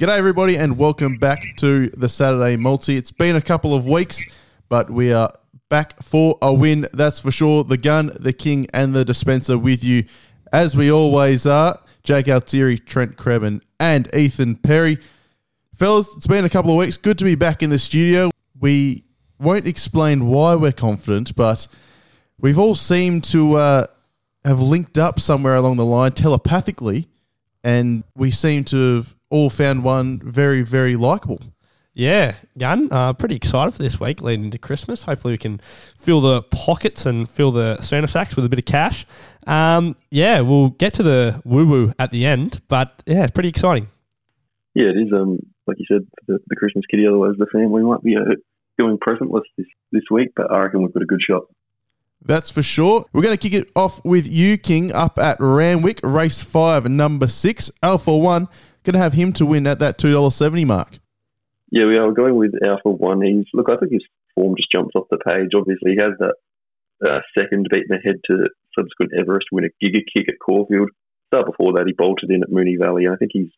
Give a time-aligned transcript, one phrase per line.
[0.00, 2.96] G'day, everybody, and welcome back to the Saturday Multi.
[2.96, 4.24] It's been a couple of weeks,
[4.70, 5.30] but we are
[5.68, 6.86] back for a win.
[6.94, 7.64] That's for sure.
[7.64, 10.04] The gun, the king, and the dispenser with you,
[10.54, 11.78] as we always are.
[12.02, 14.96] Jake Altieri, Trent Krebin, and Ethan Perry.
[15.74, 16.96] Fellas, it's been a couple of weeks.
[16.96, 18.30] Good to be back in the studio.
[18.58, 19.04] We
[19.38, 21.68] won't explain why we're confident, but
[22.38, 23.86] we've all seemed to uh,
[24.46, 27.06] have linked up somewhere along the line telepathically,
[27.62, 31.40] and we seem to have all found one very, very likable.
[31.92, 35.02] Yeah, Gun, uh, pretty excited for this week leading into Christmas.
[35.02, 35.60] Hopefully, we can
[35.96, 39.06] fill the pockets and fill the Santa sacks with a bit of cash.
[39.46, 43.48] Um, yeah, we'll get to the woo woo at the end, but yeah, it's pretty
[43.48, 43.88] exciting.
[44.74, 45.12] Yeah, it is.
[45.12, 47.06] Um, like you said, the, the Christmas kitty.
[47.06, 48.20] Otherwise, the family might be uh,
[48.78, 51.42] going presentless this this week, but I reckon we've got a good shot.
[52.22, 53.06] That's for sure.
[53.12, 57.26] We're going to kick it off with you, King, up at Randwick, race five, number
[57.26, 58.48] six, Alpha One.
[58.84, 60.98] Going to have him to win at that $2.70 mark.
[61.70, 63.22] Yeah, we are going with Alpha One.
[63.22, 65.50] He's look, I think his form just jumps off the page.
[65.54, 66.34] Obviously, he has that
[67.06, 70.90] uh, second beaten ahead to subsequent Everest win a Giga Kick at Caulfield.
[71.28, 73.04] Start before that, he bolted in at Moonee Valley.
[73.04, 73.52] and I think he's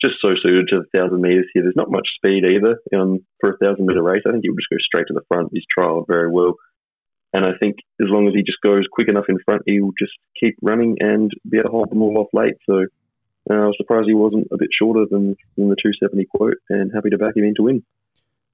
[0.00, 1.64] just so suited to the thousand meters here.
[1.64, 4.22] There's not much speed either um, for a thousand meter race.
[4.26, 5.50] I think he would just go straight to the front.
[5.52, 6.54] He's trialled very well.
[7.32, 9.92] And I think as long as he just goes quick enough in front, he will
[9.98, 12.54] just keep running and be able to hold them all off late.
[12.68, 12.86] So
[13.50, 16.90] uh, I was surprised he wasn't a bit shorter than, than the 270 quote and
[16.94, 17.82] happy to back him in to win.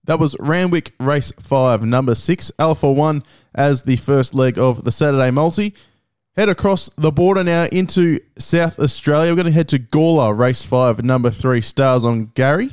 [0.05, 3.23] That was Randwick Race 5, number 6, Alpha 1,
[3.55, 5.75] as the first leg of the Saturday multi.
[6.37, 9.31] Head across the border now into South Australia.
[9.31, 12.71] We're going to head to Gawler, Race 5, number 3, Stars on Gary.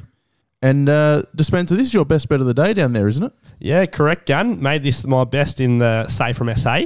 [0.62, 3.34] And uh, Dispenser, this is your best bet of the day down there, isn't it?
[3.60, 4.62] Yeah, correct, Gun.
[4.62, 6.82] Made this my best in the Say from SA.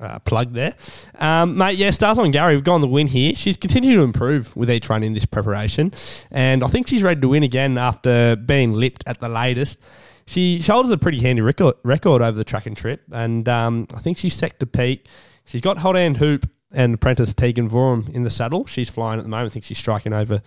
[0.00, 0.74] Uh, plug there.
[1.18, 3.34] Um, mate, yeah, Stars on Gary, we've gone the win here.
[3.34, 5.92] She's continued to improve with each run in this preparation.
[6.30, 9.78] And I think she's ready to win again after being lipped at the latest.
[10.24, 13.02] She shoulders a pretty handy record, record over the track and trip.
[13.12, 15.06] And um, I think she's set to peak.
[15.44, 18.66] She's got hot hand hoop and apprentice Tegan Voorham in the saddle.
[18.66, 19.50] She's flying at the moment.
[19.50, 20.40] I think she's striking over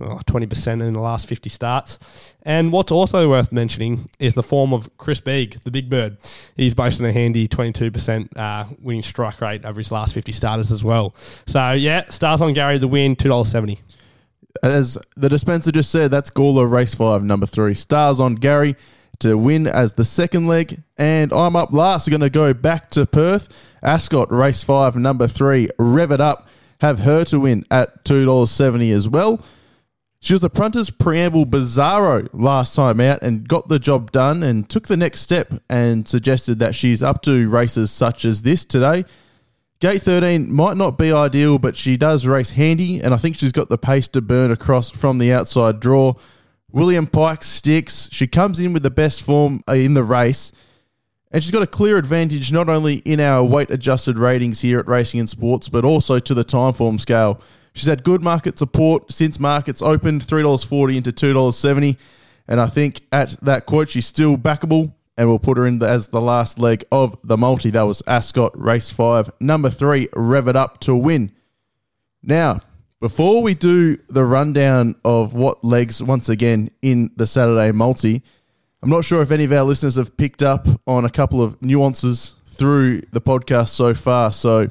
[0.00, 1.98] oh, 20% in the last 50 starts.
[2.42, 6.18] And what's also worth mentioning is the form of Chris Bieg, the big bird.
[6.56, 10.84] He's boasting a handy 22% uh, winning strike rate over his last 50 starters as
[10.84, 11.14] well.
[11.46, 13.78] So, yeah, stars on Gary, the win, $2.70.
[14.62, 17.72] As the dispenser just said, that's Gawler Race 5, number 3.
[17.72, 18.76] Stars on Gary
[19.20, 20.82] to win as the second leg.
[20.96, 22.06] And I'm up last.
[22.06, 23.48] We're going to go back to Perth.
[23.82, 26.48] Ascot, race five, number three, rev it up.
[26.80, 29.44] Have her to win at $2.70 as well.
[30.22, 34.68] She was the Prunter's Preamble Bizarro last time out and got the job done and
[34.68, 39.06] took the next step and suggested that she's up to races such as this today.
[39.80, 43.52] Gate 13 might not be ideal, but she does race handy, and I think she's
[43.52, 46.12] got the pace to burn across from the outside draw.
[46.72, 48.08] William Pike sticks.
[48.12, 50.52] She comes in with the best form uh, in the race.
[51.32, 54.88] And she's got a clear advantage not only in our weight adjusted ratings here at
[54.88, 57.40] Racing and Sports, but also to the time form scale.
[57.72, 61.96] She's had good market support since markets opened $3.40 into $2.70.
[62.48, 64.92] And I think at that quote, she's still backable.
[65.16, 67.70] And we'll put her in as the last leg of the multi.
[67.70, 69.30] That was Ascot Race 5.
[69.38, 71.32] Number 3, Rev It Up to win.
[72.22, 72.62] Now,
[73.00, 78.22] before we do the rundown of what legs once again in the Saturday multi,
[78.82, 81.60] I'm not sure if any of our listeners have picked up on a couple of
[81.62, 84.30] nuances through the podcast so far.
[84.32, 84.70] So,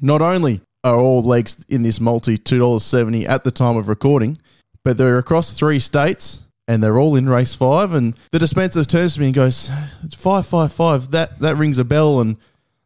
[0.00, 4.38] not only are all legs in this multi $2.70 at the time of recording,
[4.84, 7.92] but they're across three states and they're all in race five.
[7.92, 9.70] And the dispenser turns to me and goes,
[10.02, 11.10] It's 555.
[11.10, 12.20] That, that rings a bell.
[12.20, 12.36] And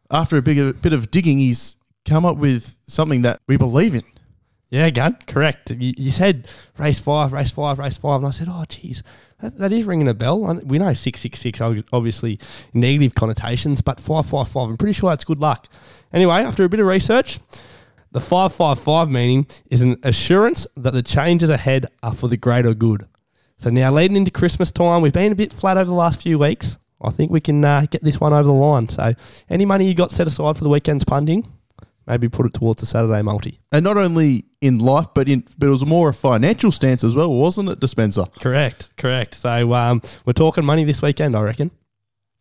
[0.09, 1.75] after a big, bit of digging, he's
[2.05, 4.03] come up with something that we believe in.
[4.73, 5.69] Yeah, gun correct.
[5.69, 6.47] You, you, said
[6.79, 9.03] race five, race five, race five, and I said, oh, geez,
[9.39, 10.59] that, that is ringing a bell.
[10.65, 12.39] We know six six six obviously
[12.73, 14.69] negative connotations, but five five five.
[14.69, 15.67] I'm pretty sure that's good luck.
[16.11, 17.39] Anyway, after a bit of research,
[18.13, 22.37] the five five five meaning is an assurance that the changes ahead are for the
[22.37, 23.05] greater good.
[23.59, 26.39] So now leading into Christmas time, we've been a bit flat over the last few
[26.39, 26.79] weeks.
[26.99, 28.89] I think we can uh, get this one over the line.
[28.89, 29.13] So
[29.51, 31.47] any money you got set aside for the weekend's punting,
[32.07, 33.59] maybe put it towards the Saturday multi.
[33.71, 37.15] And not only in life, but in but it was more a financial stance as
[37.15, 38.23] well, wasn't it, Dispenser?
[38.39, 39.33] Correct, correct.
[39.33, 41.69] So um, we're talking money this weekend, I reckon.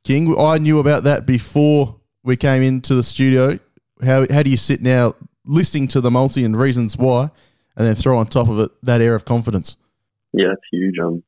[0.04, 3.58] King, I knew about that before we came into the studio.
[4.04, 5.14] How how do you sit now,
[5.44, 7.30] listening to the multi and reasons why,
[7.76, 9.76] and then throw on top of it that air of confidence?
[10.32, 10.94] Yeah, it's huge.
[11.02, 11.24] Um,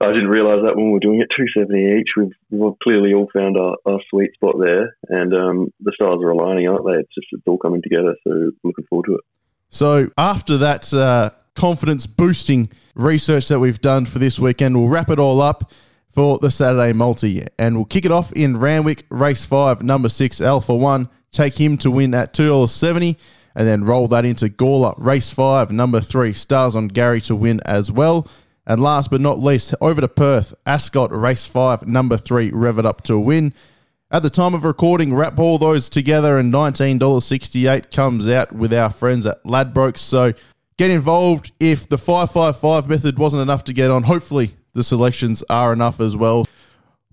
[0.00, 2.08] I didn't realise that when we are doing it 270 each.
[2.16, 6.30] We've, we've clearly all found our, our sweet spot there, and um, the stars are
[6.30, 7.00] aligning, aren't they?
[7.00, 8.14] It's just it's all coming together.
[8.22, 9.24] So looking forward to it.
[9.70, 14.76] So after that uh, confidence boosting research that we've done for this weekend.
[14.76, 15.72] We'll wrap it all up
[16.08, 17.44] for the Saturday multi.
[17.58, 21.08] And we'll kick it off in Randwick, race five, number six, Alpha One.
[21.32, 23.16] Take him to win at $2.70
[23.54, 27.60] and then roll that into Gawler, race five, number three, Stars on Gary to win
[27.64, 28.28] as well.
[28.66, 32.86] And last but not least, over to Perth, Ascot, race five, number three, rev it
[32.86, 33.54] up to win.
[34.08, 38.88] At the time of recording, wrap all those together and $19.68 comes out with our
[38.88, 39.98] friends at Ladbrokes.
[39.98, 40.32] So
[40.76, 41.50] get involved.
[41.58, 46.16] If the 555 method wasn't enough to get on, hopefully the selections are enough as
[46.16, 46.46] well.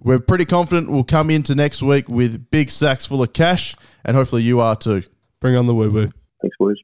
[0.02, 3.76] We're pretty confident we'll come into next week with big sacks full of cash,
[4.06, 5.02] and hopefully you are too.
[5.40, 6.12] Bring on the woo woo.
[6.44, 6.78] Thanks, boys.